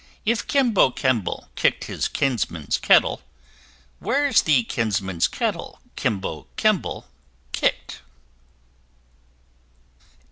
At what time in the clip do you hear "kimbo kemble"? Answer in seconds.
0.47-1.49, 5.95-7.05